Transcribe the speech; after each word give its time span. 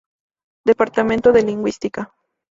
Departamento 0.65 1.31
de 1.31 1.43
lingüística. 1.43 2.11